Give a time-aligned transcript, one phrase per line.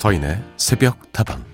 [0.00, 1.44] 서인의 새벽 다방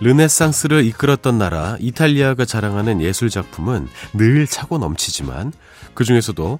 [0.00, 5.52] 르네상스를 이끌었던 나라 이탈리아가 자랑하는 예술 작품은 늘 차고 넘치지만
[5.94, 6.58] 그 중에서도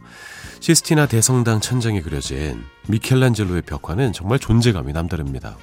[0.61, 5.57] 시스티나 대성당 천장에 그려진 미켈란젤로의 벽화는 정말 존재감이 남다릅니다.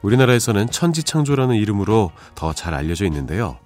[0.00, 3.58] 우리나라에서는 천지창조라는 이름으로 더 잘 알려져 있는데요.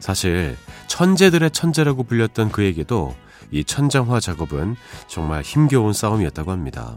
[0.00, 0.56] 사실
[0.86, 3.14] 천재들의 천재라고 불렸던 그에게도
[3.50, 6.96] 이 천장화 작업은 정말 힘겨운 싸움이었다고 합니다.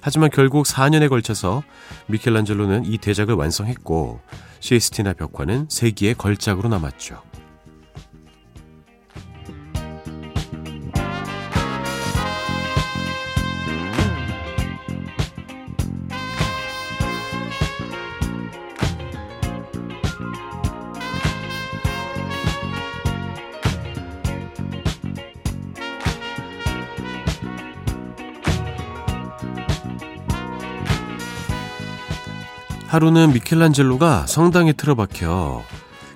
[0.00, 1.62] 하지만 결국 4년에 걸쳐서
[2.06, 4.20] 미켈란젤로는 이 대작을 완성했고
[4.60, 7.29] 시스티나 벽화는 세기의 걸작으로 남았죠.
[32.90, 35.62] 하루는 미켈란젤로가 성당에 틀어박혀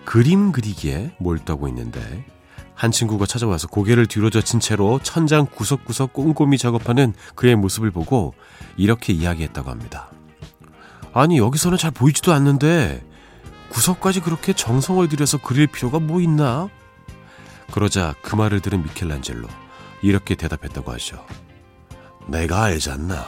[0.04, 2.26] 그림 그리기에 몰두하고 있는데
[2.74, 8.34] 한 친구가 찾아와서 고개를 뒤로 젖힌 채로 천장 구석구석 꼼꼼히 작업하는 그의 모습을 보고
[8.76, 10.10] 이렇게 이야기했다고 합니다.
[11.12, 13.06] 아니 여기서는 잘 보이지도 않는데
[13.68, 16.68] 구석까지 그렇게 정성을 들여서 그릴 필요가 뭐 있나?
[17.70, 19.46] 그러자 그 말을 들은 미켈란젤로
[20.02, 21.24] 이렇게 대답했다고 하죠.
[22.26, 23.24] 내가 알잖나.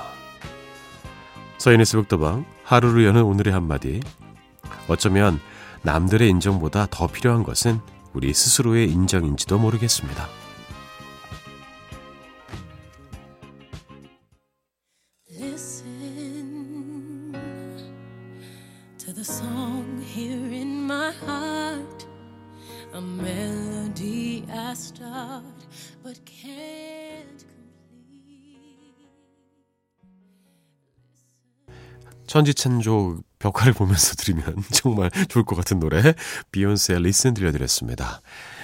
[1.58, 4.00] 서인의 새벽도방 하루를 여는 오늘의 한마디
[4.88, 5.40] 어쩌면
[5.82, 7.80] 남들의 인정보다 더 필요한 것은
[8.12, 10.26] 우리 스스로의 인정인지도 모르겠습니다.
[32.36, 36.14] 천지천조 벽화를 보면서 들으면 정말 좋을 것 같은 노래
[36.52, 38.20] 비욘세의 리슨 들려드렸습니다.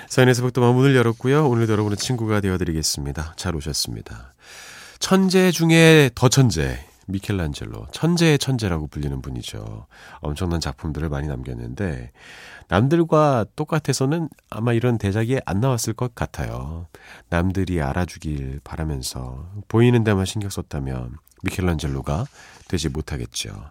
[0.09, 1.49] 사인의 새벽도 문을 열었고요.
[1.49, 3.33] 오늘도 여러분의 친구가 되어드리겠습니다.
[3.37, 4.35] 잘 오셨습니다.
[4.99, 9.87] 천재 중에 더 천재 미켈란젤로 천재의 천재라고 불리는 분이죠.
[10.21, 12.13] 엄청난 작품들을 많이 남겼는데
[12.69, 16.89] 남들과 똑같아서는 아마 이런 대작이 안 나왔을 것 같아요.
[17.31, 22.27] 남들이 알아주길 바라면서 보이는 데만 신경 썼다면 미켈란젤로가
[22.69, 23.71] 되지 못하겠죠.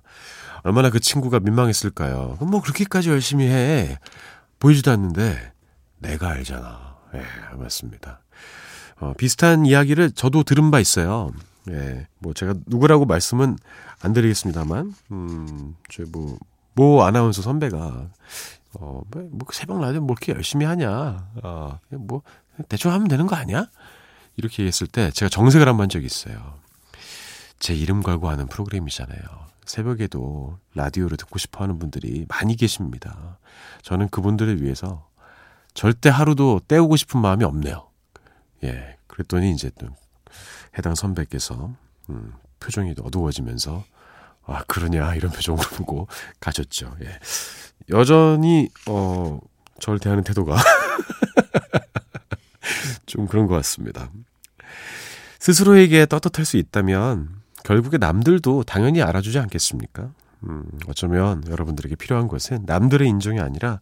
[0.63, 2.37] 얼마나 그 친구가 민망했을까요?
[2.41, 3.97] 뭐 그렇게까지 열심히 해.
[4.59, 5.53] 보이지도 않는데
[5.97, 6.97] 내가 알잖아.
[7.15, 8.21] 예, 맞습니다.
[8.99, 11.31] 어, 비슷한 이야기를 저도 들은 바 있어요.
[11.69, 13.57] 예, 뭐 제가 누구라고 말씀은
[14.01, 16.37] 안 드리겠습니다만, 음, 저 뭐,
[16.73, 18.09] 모 아나운서 선배가,
[18.73, 21.27] 어, 뭐, 뭐 새벽 라디오 뭐 이렇게 열심히 하냐.
[21.43, 22.21] 어, 뭐,
[22.69, 23.67] 대충 하면 되는 거 아니야?
[24.37, 26.60] 이렇게 했을 때 제가 정색을 한번 적이 있어요.
[27.61, 29.21] 제 이름 걸고 하는 프로그램이잖아요.
[29.65, 33.37] 새벽에도 라디오를 듣고 싶어 하는 분들이 많이 계십니다.
[33.83, 35.07] 저는 그분들을 위해서
[35.75, 37.87] 절대 하루도 때우고 싶은 마음이 없네요.
[38.63, 38.97] 예.
[39.05, 39.87] 그랬더니 이제 또
[40.77, 41.71] 해당 선배께서,
[42.09, 43.83] 음, 표정이 어두워지면서,
[44.47, 46.07] 아, 그러냐, 이런 표정으로 보고
[46.39, 46.95] 가셨죠.
[47.03, 47.19] 예.
[47.89, 49.39] 여전히, 어,
[49.79, 50.55] 저를 대하는 태도가
[53.05, 54.09] 좀 그런 것 같습니다.
[55.39, 60.11] 스스로에게 떳떳할 수 있다면 결국에 남들도 당연히 알아주지 않겠습니까?
[60.43, 63.79] 음, 어쩌면 여러분들에게 필요한 것은 남들의 인정이 아니라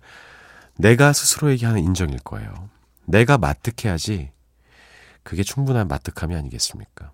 [0.78, 2.70] 내가 스스로에게 하는 인정일 거예요.
[3.06, 4.32] 내가 마뜩해야지
[5.24, 7.12] 그게 충분한 마뜩함이 아니겠습니까?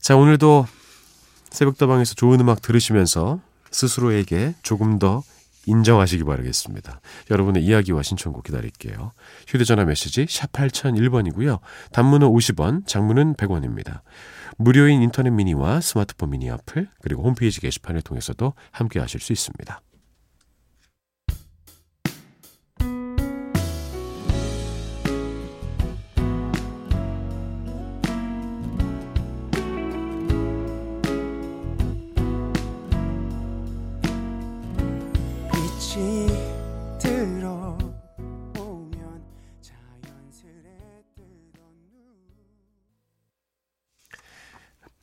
[0.00, 0.66] 자, 오늘도
[1.50, 3.40] 새벽다방에서 좋은 음악 들으시면서
[3.70, 5.22] 스스로에게 조금 더
[5.66, 7.00] 인정하시기 바라겠습니다.
[7.30, 9.12] 여러분의 이야기와 신청곡 기다릴게요.
[9.48, 11.60] 휴대전화 메시지 샵 8001번이고요.
[11.92, 14.00] 단문은 50원, 장문은 100원입니다.
[14.56, 19.80] 무료인 인터넷 미니와 스마트폰 미니 어플, 그리고 홈페이지 게시판을 통해서도 함께 하실 수 있습니다.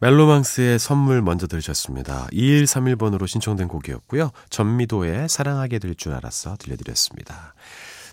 [0.01, 2.27] 멜로망스의 선물 먼저 들으셨습니다.
[2.31, 4.31] 2131번으로 신청된 곡이었고요.
[4.49, 7.53] 전미도의 사랑하게 될 줄 알았어 들려드렸습니다.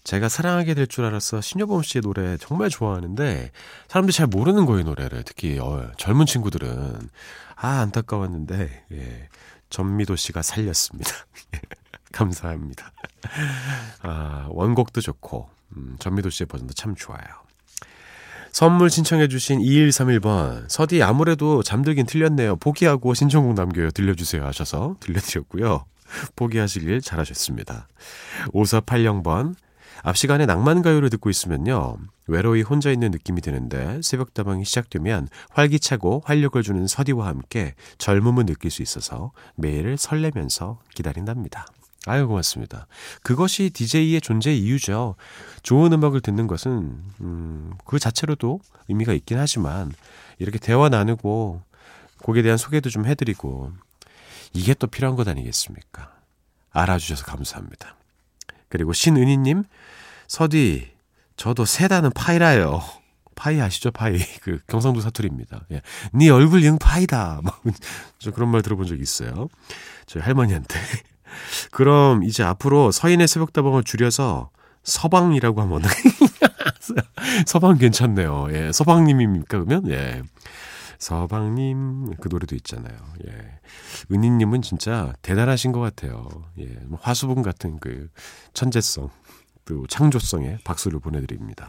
[0.05, 3.51] 제가 사랑하게 될 줄 알았어 신여범 씨의 노래 정말 좋아하는데
[3.89, 7.09] 사람들이 잘 모르는 거예요 노래를 특히 어, 젊은 친구들은
[7.57, 9.29] 아 안타까웠는데 예,
[9.71, 11.11] 전미도 씨가 살렸습니다.
[12.13, 12.93] 감사합니다.
[14.03, 17.48] 아 원곡도 좋고 음, 전미도 씨의 버전도 참 좋아요.
[18.53, 20.65] 선물 신청해주신 2131번.
[20.69, 22.57] 서디 아무래도 잠들긴 틀렸네요.
[22.57, 23.91] 포기하고 신청곡 남겨요.
[23.91, 25.85] 들려주세요 하셔서 들려드렸고요.
[26.37, 27.89] 포기하시길 잘하셨습니다.
[28.53, 29.55] 5480번.
[30.03, 31.97] 앞 시간에 낭만가요를 듣고 있으면요.
[32.29, 38.83] 외로이 혼자 있는 느낌이 드는데 새벽다방이 시작되면 활기차고 활력을 주는 서디와 함께 젊음을 느낄 수
[38.83, 41.67] 있어서 매일 설레면서 기다린답니다.
[42.09, 42.87] 아유, 고맙습니다.
[43.23, 45.17] 그것이 DJ의 존재 이유죠.
[45.63, 49.93] 좋은 음악을 듣는 것은, 음, 그 자체로도 의미가 있긴 하지만,
[50.39, 51.63] 이렇게 대화 나누고,
[52.23, 53.73] 곡에 대한 소개도 좀 해드리고,
[54.55, 56.13] 이게 또 필요한 것 아니겠습니까?
[56.71, 57.97] 알아주셔서 감사합니다.
[58.69, 59.65] 그리고 신은희님,
[60.27, 60.91] 서디,
[61.37, 62.83] 저도 세다는 파이라요.
[63.39, 63.93] 파이 아시죠?
[63.93, 64.19] 파이.
[64.43, 65.67] 그 경상도 사투리입니다.
[65.71, 65.83] 예.
[66.13, 67.41] 네 얼굴 영 파이다.
[67.45, 67.63] 막,
[68.19, 69.49] 저 그런 말 들어본 적 있어요.
[70.07, 70.79] 저희 할머니한테.
[71.71, 74.51] 그럼 이제 앞으로 서인의 새벽다방을 줄여서
[74.85, 75.83] 서방이라고 하면
[77.47, 78.49] 서방 괜찮네요.
[78.53, 78.73] 예.
[78.73, 79.89] 서방님입니까, 그러면?
[79.91, 80.23] 예.
[80.99, 82.97] 서방님 그 노래도 있잖아요.
[83.29, 83.33] 예.
[84.11, 86.29] 은희님은 진짜 대단하신 것 같아요.
[86.59, 86.65] 예.
[86.87, 88.09] 뭐 화수분 같은 그
[88.55, 89.11] 천재성,
[89.65, 91.69] 또 창조성에 박수를 보내드립니다.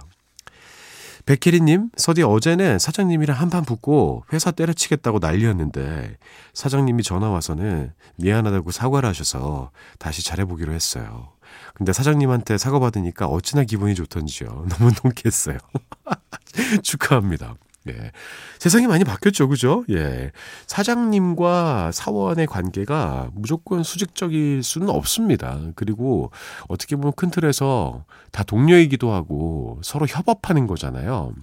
[1.29, 6.17] 백혜리님, 서디 어제는 사장님이랑 한판 붙고 회사 때려치겠다고 난리였는데
[6.55, 11.33] 사장님이 전화 와서는 미안하다고 사과를 하셔서 다시 잘해보기로 했어요.
[11.75, 14.65] 근데 사장님한테 사과받으니까 어찌나 기분이 좋던지요.
[14.73, 15.59] 너무 통쾌했어요.
[16.81, 17.53] 축하합니다.
[17.87, 18.11] 예.
[18.59, 19.85] 세상이 많이 바뀌었죠, 그죠?
[19.89, 20.31] 예.
[20.67, 25.59] 사장님과 사원의 관계가 무조건 수직적일 수는 없습니다.
[25.75, 26.31] 그리고
[26.67, 31.33] 어떻게 보면 큰 틀에서 다 동료이기도 하고 서로 협업하는 거잖아요.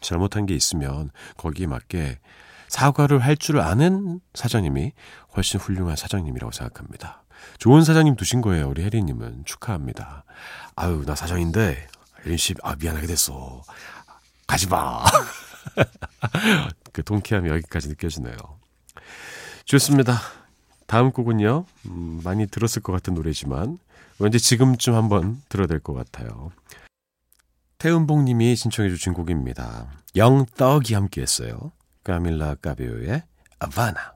[0.00, 2.18] 잘못한 게 있으면 거기에 맞게
[2.68, 4.92] 사과를 할 줄 아는 사장님이
[5.36, 7.22] 훨씬 훌륭한 사장님이라고 생각합니다.
[7.58, 9.44] 좋은 사장님 두신 거예요, 우리 혜리님은.
[9.44, 10.24] 축하합니다.
[10.74, 11.86] 아유, 나 사장인데,
[12.24, 13.62] 혜린 씨, 아, 미안하게 됐어.
[14.46, 15.04] 가지 마.
[16.92, 18.36] 그 통쾌함이 여기까지 느껴지네요.
[19.64, 20.18] 좋습니다.
[20.86, 23.78] 다음 곡은요, 음, 많이 들었을 것 같은 노래지만,
[24.18, 26.52] 왠지 지금쯤 한번 들어야 될 것 같아요.
[27.78, 29.88] 태은봉 님이 신청해 주신 곡입니다.
[30.16, 31.72] 영떡이 함께 했어요.
[32.04, 33.22] 까밀라 까베오의
[33.58, 34.14] 아바나.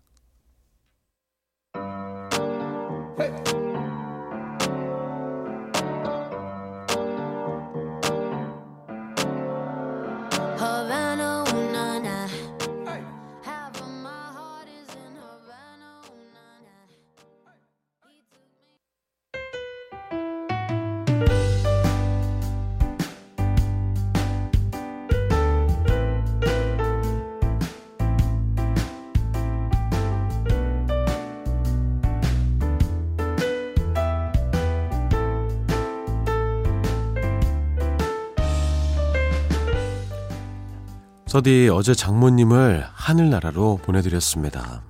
[41.30, 44.82] 서디 어제 장모님을 하늘나라로 보내드렸습니다.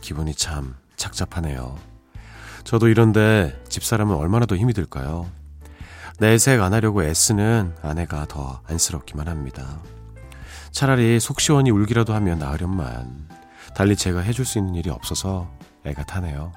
[0.00, 1.76] 기분이 참 착잡하네요.
[2.64, 5.30] 저도 이런데 집사람은 얼마나 더 힘이 들까요?
[6.20, 9.82] 내색 안 하려고 애쓰는 아내가 더 안쓰럽기만 합니다.
[10.72, 13.28] 차라리 속 시원히 울기라도 하면 나으련만.
[13.74, 15.50] 달리 제가 해줄 수 있는 일이 없어서
[15.84, 16.54] 애가 타네요.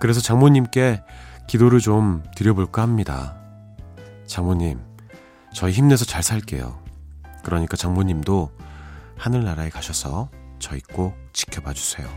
[0.00, 1.02] 그래서 장모님께
[1.46, 3.36] 기도를 좀 드려볼까 합니다.
[4.26, 4.80] 장모님,
[5.54, 6.83] 저희 힘내서 잘 살게요.
[7.44, 8.50] 그러니까 장모님도
[9.16, 12.08] 하늘나라에 가셔서 저희 꼭 지켜봐 주세요.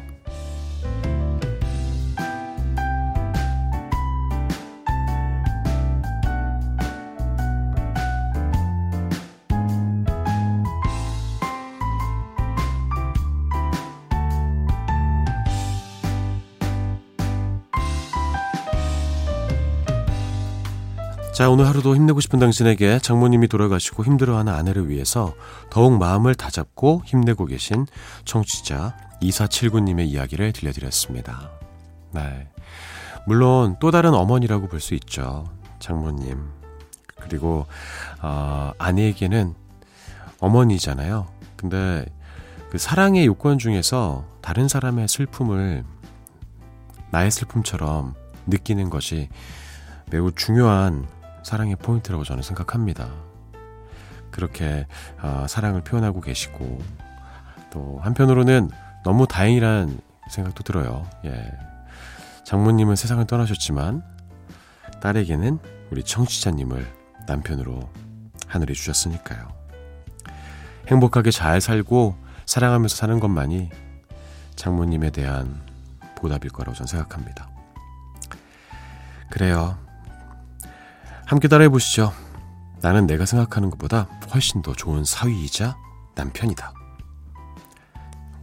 [21.38, 25.36] 자, 오늘 하루도 힘내고 싶은 당신에게 장모님이 돌아가시고 힘들어하는 아내를 위해서
[25.70, 27.86] 더욱 마음을 다잡고 힘내고 계신
[28.26, 31.52] 청취자 2479님의 이야기를 들려드렸습니다.
[32.12, 32.48] 네.
[33.28, 35.48] 물론 또 다른 어머니라고 볼 수 있죠.
[35.78, 36.40] 장모님.
[37.20, 37.68] 그리고,
[38.24, 39.54] 어, 아내에게는
[40.40, 41.28] 어머니잖아요.
[41.56, 42.04] 근데
[42.72, 45.84] 그 사랑의 요건 중에서 다른 사람의 슬픔을
[47.12, 48.16] 나의 슬픔처럼
[48.48, 49.30] 느끼는 것이
[50.10, 51.06] 매우 중요한
[51.48, 53.08] 사랑의 포인트라고 저는 생각합니다.
[54.32, 54.86] 그렇게
[55.22, 56.84] 어, 사랑을 표현하고 계시고
[57.72, 58.70] 또 한편으로는
[59.06, 59.98] 너무 다행이란
[60.30, 61.10] 생각도 들어요.
[61.24, 61.50] 예.
[62.44, 64.04] 장모님은 세상을 떠나셨지만
[65.02, 66.86] 딸에게는 우리 청취자님을
[67.28, 67.90] 남편으로
[68.48, 69.48] 하늘에 주셨으니까요.
[70.88, 73.70] 행복하게 잘 살고 사랑하면서 사는 것만이
[74.58, 75.62] 장모님에 대한
[76.18, 77.48] 보답일 거라고 저는 생각합니다.
[79.30, 79.87] 그래요.
[81.28, 82.14] 함께 따라해 보시죠.
[82.82, 85.78] 나는 내가 생각하는 것보다 훨씬 더 좋은 사위이자
[86.16, 86.74] 남편이다.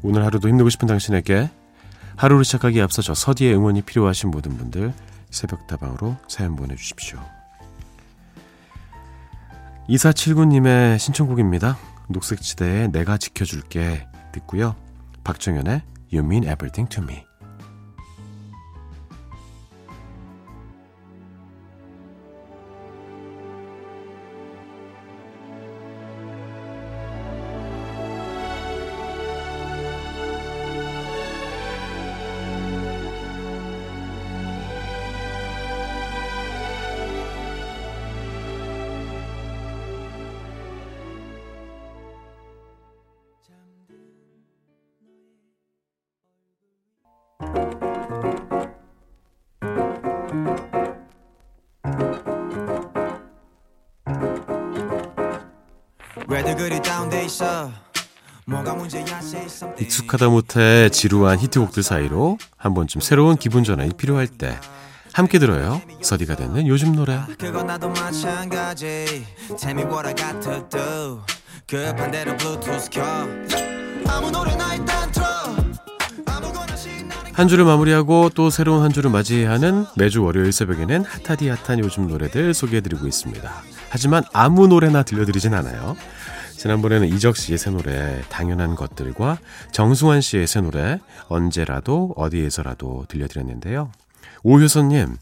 [0.02, 1.50] 오늘 하루도 힘내고 싶은 당신에게
[2.16, 4.92] 하루를 시작하기에 앞서 저 서디의 응원이 필요하신 모든 분들
[5.30, 7.18] 새벽다방으로 사연 보내주십시오.
[9.88, 11.78] 2479님의 신청곡입니다.
[12.08, 14.76] 녹색지대의 내가 지켜줄게 듣고요.
[15.24, 15.80] 박정현의
[16.12, 17.24] You Mean Everything to Me
[59.80, 64.58] 익숙하다 못해 지루한 히트곡들 사이로 한 번쯤 새로운 기분 전환이 필요할 때
[65.12, 65.80] 함께 들어요.
[66.02, 67.18] 서디가 듣는 요즘 노래.
[77.32, 82.54] 한 주를 마무리하고 또 새로운 한 주를 맞이하는 매주 월요일 새벽에는 핫하디 핫한 요즘 노래들
[82.54, 83.50] 소개해드리고 있습니다.
[83.88, 85.96] 하지만 아무 노래나 들려드리진 않아요.
[86.64, 89.38] 지난번에는 이적 씨의 새 노래 당연한 것들과
[89.70, 93.92] 정승환 씨의 새 노래 언제라도 어디에서라도 들려드렸는데요.
[94.44, 95.14] 오효선님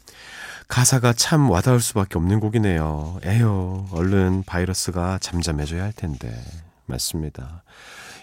[0.69, 3.19] 가사가 참 와닿을 수밖에 없는 곡이네요.
[3.25, 6.33] 에휴 얼른 바이러스가 잠잠해져야 할 텐데
[6.85, 7.63] 맞습니다.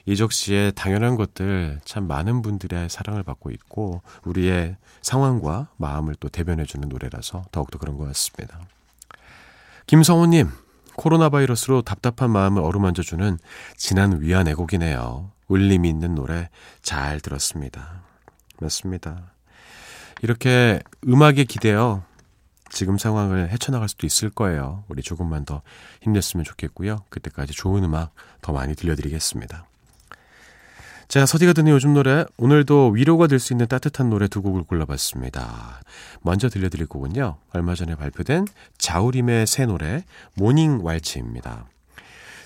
[0.06, 6.88] 이적 씨의 당연한 것들 참 많은 분들의 사랑을 받고 있고 우리의 상황과 마음을 또 대변해주는
[6.88, 8.58] 노래라서 더욱더 그런 것 같습니다.
[9.86, 10.48] 김성호님,
[11.00, 13.38] 코로나 바이러스로 답답한 마음을 어루만져주는
[13.78, 15.32] 진한 위안 애곡이네요.
[15.48, 16.50] 울림이 있는 노래
[16.82, 18.02] 잘 들었습니다.
[18.60, 19.32] 맞습니다.
[20.20, 22.02] 이렇게 음악에 기대어
[22.68, 24.84] 지금 상황을 헤쳐나갈 수도 있을 거예요.
[24.88, 25.62] 우리 조금만 더
[26.02, 26.98] 힘냈으면 좋겠고요.
[27.08, 29.69] 그때까지 좋은 음악 더 많이 들려드리겠습니다.
[31.10, 35.80] 자, 서디가 듣는 요즘 노래, 오늘도 위로가 될 수 있는 따뜻한 노래 두 곡을 골라봤습니다.
[36.22, 38.46] 먼저 들려드릴 곡은요, 얼마 전에 발표된
[38.78, 40.04] 자우림의 새 노래,
[40.36, 41.64] Morning Waltz입니다.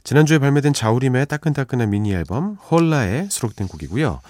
[0.03, 4.21] 지난주에 발매된 자우림의 따끈따끈한 미니 앨범, HOLA에 수록된 곡이고요.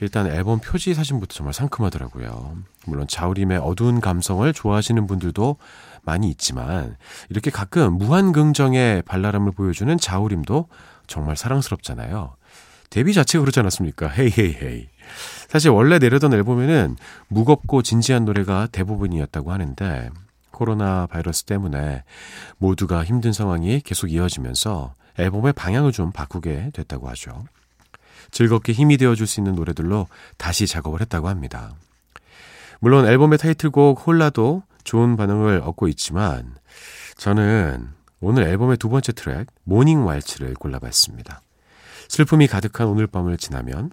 [0.00, 2.58] 일단 앨범 표지 사진부터 정말 상큼하더라고요.
[2.84, 5.56] 물론 자우림의 어두운 감성을 좋아하시는 분들도
[6.02, 6.98] 많이 있지만,
[7.30, 10.68] 이렇게 가끔 무한 긍정의 발랄함을 보여주는 자우림도
[11.06, 12.36] 정말 사랑스럽잖아요.
[12.90, 14.08] 데뷔 자체가 그렇지 않았습니까?
[14.08, 14.88] Hey Hey Hey.
[15.48, 16.96] 사실 원래 내려던 앨범에는
[17.28, 20.10] 무겁고 진지한 노래가 대부분이었다고 하는데
[20.50, 22.02] 코로나 바이러스 때문에
[22.58, 27.44] 모두가 힘든 상황이 계속 이어지면서 앨범의 방향을 좀 바꾸게 됐다고 하죠.
[28.30, 30.06] 즐겁게 힘이 되어줄 수 있는 노래들로
[30.36, 31.74] 다시 작업을 했다고 합니다.
[32.80, 36.54] 물론 앨범의 타이틀곡 HOLA도 좋은 반응을 얻고 있지만
[37.16, 37.88] 저는
[38.20, 41.42] 오늘 앨범의 두 번째 트랙 Morning Waltz를 골라봤습니다.
[42.10, 43.92] 슬픔이 가득한 오늘 밤을 지나면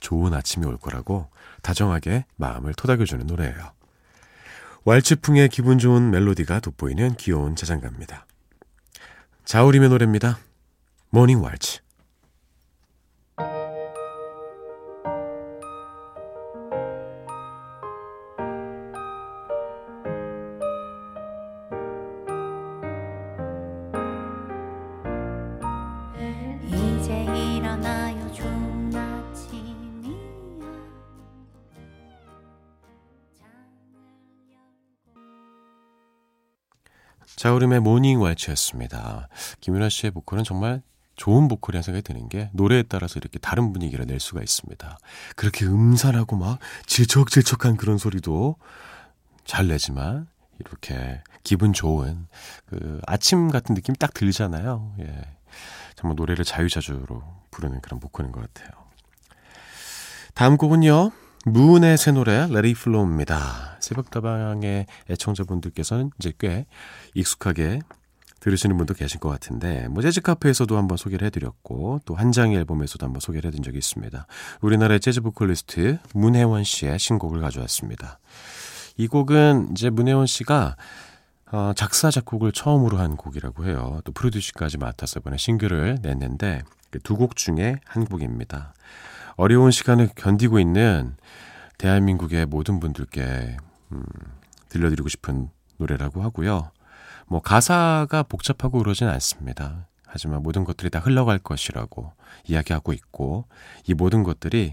[0.00, 1.30] 좋은 아침이 올 거라고
[1.62, 3.72] 다정하게 마음을 토닥여주는 노래예요.
[4.84, 8.26] 왈츠풍의 기분 좋은 멜로디가 돋보이는 귀여운 자장가입니다.
[9.46, 10.38] 자우림의 노래입니다.
[11.08, 11.80] Morning Waltz
[37.46, 39.28] 자우림의 Morning Waltz였습니다.
[39.60, 40.82] 김윤아 씨의 보컬은 정말
[41.14, 44.98] 좋은 보컬이라는 생각이 드는 게 노래에 따라서 이렇게 다른 분위기를 낼 수가 있습니다.
[45.36, 48.56] 그렇게 음산하고 막 질척질척한 그런 소리도
[49.44, 50.26] 잘 내지만
[50.58, 52.26] 이렇게 기분 좋은
[52.64, 54.96] 그 아침 같은 느낌이 딱 들잖아요.
[55.02, 55.22] 예.
[55.94, 57.22] 정말 노래를 자유자재로
[57.52, 58.72] 부르는 그런 보컬인 것 같아요.
[60.34, 61.12] 다음 곡은요.
[61.48, 63.76] 문의 새 노래 It Flow입니다.
[63.78, 66.66] 새벽다방의 애청자분들께서는 이제 꽤
[67.14, 67.78] 익숙하게
[68.40, 73.06] 들으시는 분도 계실 것 같은데 뭐 재즈 카페에서도 한번 소개를 해드렸고 또 한 장의 앨범에서도
[73.06, 74.26] 한번 소개를 해드린 적이 있습니다.
[74.60, 78.18] 우리나라의 재즈 보컬리스트 문혜원 씨의 신곡을 가져왔습니다.
[78.96, 80.74] 이 곡은 이제 문혜원 씨가
[81.52, 84.00] 어, 작사 작곡을 처음으로 한 곡이라고 해요.
[84.04, 88.74] 또 프로듀싱까지 맡아서 이번에 싱글을 냈는데 그 두 곡 중에 한 곡입니다.
[89.36, 91.16] 어려운 시간을 견디고 있는
[91.78, 93.56] 대한민국의 모든 분들께
[93.92, 94.02] 음,
[94.70, 96.70] 들려드리고 싶은 노래라고 하고요.
[97.26, 99.88] 뭐 가사가 복잡하고 그러진 않습니다.
[100.06, 102.12] 하지만 모든 것들이 다 흘러갈 것이라고
[102.44, 103.46] 이야기하고 있고
[103.86, 104.72] 이 모든 것들이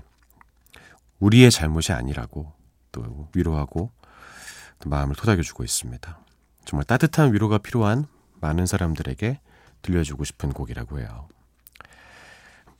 [1.20, 2.54] 우리의 잘못이 아니라고
[2.92, 3.92] 또 위로하고
[4.80, 6.20] 또 마음을 토닥여주고 있습니다.
[6.66, 8.06] 정말 따뜻한 위로가 필요한
[8.40, 9.40] 많은 사람들에게
[9.82, 11.28] 들려주고 싶은 곡이라고 해요.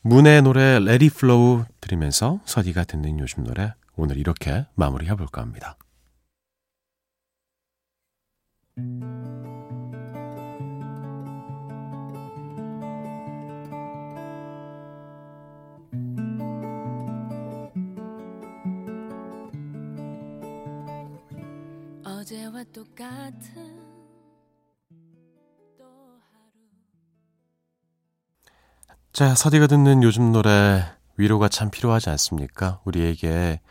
[0.06, 5.78] 문의 노래 It Flow 들으면서 서디가 듣는 요즘 노래 오늘 이렇게 마무리해 볼까 합니다.
[22.06, 23.83] 어제와 똑같은
[29.24, 30.84] 자, 서디가 듣는 요즘 노래
[31.16, 32.82] 위로가 참 필요하지 않습니까?
[32.84, 33.62] 우리에게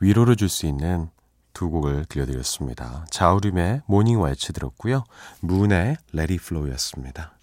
[0.00, 1.10] 위로를 줄 수 있는
[1.52, 3.04] 두 곡을 들려드렸습니다.
[3.10, 5.04] 자우림의 Morning Waltz 들었고요.
[5.40, 7.36] 문의 Let It Flow였습니다.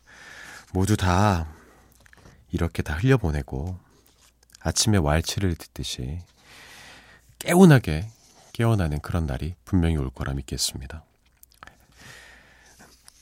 [0.74, 1.46] 모두 다
[2.50, 3.78] 이렇게 다 흘려보내고
[4.62, 6.18] 아침에 왈츠를 듣듯이
[7.38, 8.10] 깨운하게
[8.54, 11.04] 깨어나는 그런 날이 분명히 올 거라 믿겠습니다.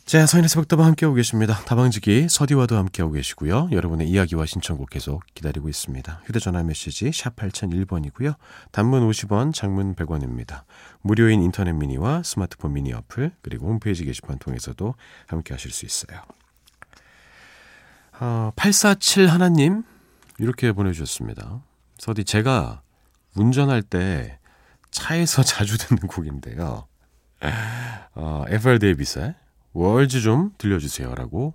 [0.08, 1.56] 자, 서인의 새벽다방 함께하고 계십니다.
[1.66, 3.68] 다방지기 서디와도 함께하고 계시고요.
[3.74, 6.22] 여러분의 이야기와 신청곡 계속 기다리고 있습니다.
[6.24, 8.36] 휴대전화 메시지 샵 8001번이고요.
[8.72, 10.62] 단문 50원, 장문 100원입니다.
[11.02, 14.96] 무료인 인터넷 미니와 스마트폰 미니 어플, 그리고 홈페이지 게시판 통해서도
[15.26, 16.22] 함께하실 수 있어요.
[18.22, 19.84] 어, 847 하나님
[20.40, 21.62] 이렇게 보내주셨습니다.
[21.98, 22.82] 서디 제가
[23.36, 24.40] 운전할 때
[24.90, 26.88] 차에서 자주 듣는 곡인데요.
[28.16, 29.36] 어, FR 데이비스의
[29.74, 31.54] 월즈 좀 들려주세요 라고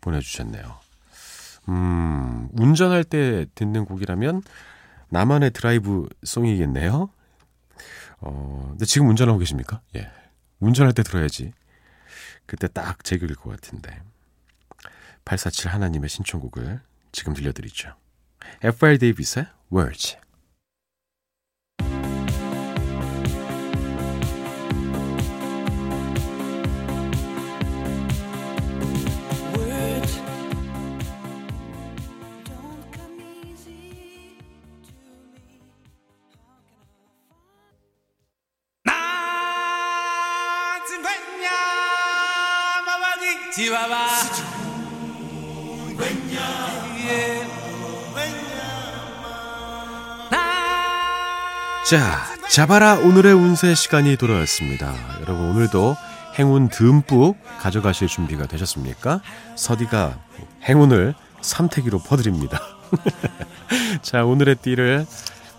[0.00, 0.78] 보내주셨네요.
[1.68, 4.42] 음, 운전할 때 듣는 곡이라면
[5.08, 7.10] 나만의 drive song이겠네요.
[8.20, 9.80] 어, 근데 지금 운전하고 계십니까?
[9.96, 10.10] 예.
[10.60, 11.52] 운전할 때 들어야지.
[12.46, 14.00] 그때 딱 제격일 것 같은데.
[15.24, 16.80] 847 하나님의 신청곡을
[17.12, 17.94] 지금 들려드리죠.
[18.62, 20.18] FR 데이비스의 Words.
[51.88, 54.92] 자, 자바라 오늘의 운세 시간이 돌아왔습니다.
[55.20, 55.96] 여러분 오늘도
[56.38, 59.20] 행운 듬뿍 가져가실 준비가 되셨습니까?
[59.54, 60.18] 서디가
[60.64, 62.60] 행운을 삼태기로 퍼드립니다.
[64.02, 65.06] 자, 오늘의 띠를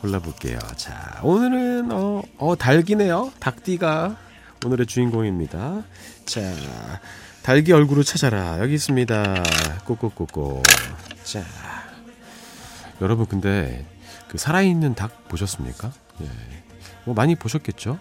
[0.02, 0.60] 골라볼게요.
[0.76, 3.32] 자, 오늘은 어, 어 닭이네요.
[3.40, 4.27] 닭띠가
[4.66, 5.84] 오늘의 주인공입니다.
[6.26, 6.42] 자,
[7.44, 8.60] 달기 얼굴을 찾아라.
[8.60, 9.44] 여기 있습니다.
[9.86, 10.64] 꼬꼬꼬꼬.
[11.24, 11.44] 자.
[13.02, 13.86] 여러분, 근데
[14.28, 15.92] 그 살아있는 닭 보셨습니까?
[16.22, 16.30] 예.
[17.06, 18.00] 뭐 많이 보셨겠죠?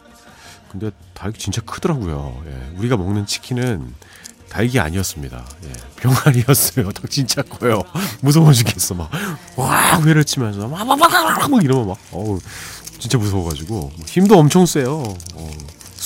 [0.71, 2.42] 근데 닭이 진짜 크더라고요.
[2.47, 2.77] 예.
[2.79, 3.95] 우리가 먹는 치킨은
[4.49, 5.45] 닭이 아니었습니다.
[5.64, 5.73] 예.
[5.97, 6.90] 병아리였어요.
[6.92, 7.83] 닭 진짜 커요.
[8.23, 8.95] 무서워 죽겠어.
[8.95, 9.11] 막,
[9.57, 12.40] 와, 회를 치면서, 막, 막, 막, 막, 막 이러면 막, 어우,
[12.99, 13.75] 진짜 무서워가지고.
[13.75, 15.03] 뭐 힘도 엄청 세요.
[15.35, 15.51] 어,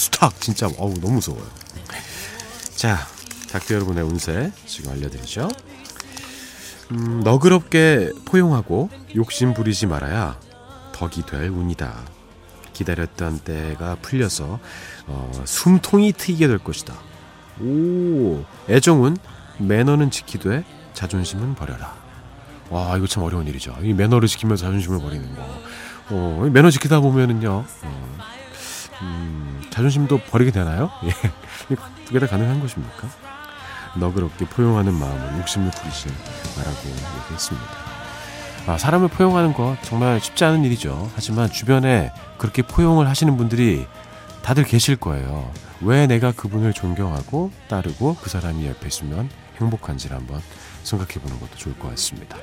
[0.00, 1.44] 수탉, 진짜, 어우, 너무 무서워요.
[2.74, 3.06] 자,
[3.52, 5.48] 닭들 여러분의 운세 지금 알려드리죠.
[6.92, 10.38] 음, 너그럽게 포용하고 욕심 부리지 말아야
[10.92, 11.94] 덕이 될 운이다.
[12.72, 14.58] 기다렸던 때가 풀려서
[15.06, 16.94] 어, 숨통이 트이게 될 것이다.
[17.60, 19.18] 오, 애정은
[19.58, 21.94] 매너는 지키되 자존심은 버려라.
[22.70, 23.76] 와, 이거 참 어려운 일이죠.
[23.82, 25.42] 이 매너를 지키면서 자존심을 버리는 거.
[26.08, 28.18] 어, 매너 지키다 보면은요, 어,
[29.02, 30.90] 음, 자존심도 버리게 되나요?
[31.04, 31.10] 예.
[32.06, 33.08] 두 개 다 가능한 것입니까?
[33.96, 36.08] 너그럽게 포용하는 마음을 욕심을 부리지
[36.56, 36.76] 말라고
[37.24, 37.66] 얘기했습니다.
[38.66, 41.10] 아, 사람을 포용하는 거 정말 쉽지 않은 일이죠.
[41.14, 43.86] 하지만 주변에 그렇게 포용을 하시는 분들이
[44.42, 45.50] 다들 계실 거예요.
[45.80, 49.28] 왜 내가 그분을 존경하고 따르고 그 사람이 옆에 있으면
[49.60, 50.40] 행복한지를 한번
[50.84, 52.36] 생각해 보는 것도 좋을 것 같습니다.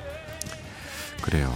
[1.22, 1.52] 그래요.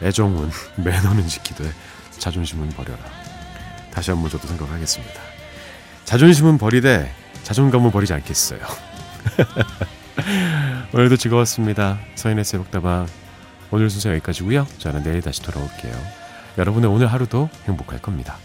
[0.00, 0.06] 예.
[0.08, 0.50] 애정은
[0.84, 1.70] 매너는 지키되
[2.18, 2.98] 자존심은 버려라.
[3.94, 5.20] 다시 한번 저도 생각하겠습니다.
[6.04, 7.12] 자존심은 버리되
[7.44, 8.58] 자존감은 버리지 않겠어요.
[10.92, 11.98] 오늘도 즐거웠습니다.
[12.14, 13.06] 서인의 새벽다방
[13.70, 14.66] 오늘 순서 여기까지고요.
[14.78, 15.94] 저는 내일 다시 돌아올게요.
[16.58, 18.36] 여러분의 오늘 하루도 행복할 겁니다.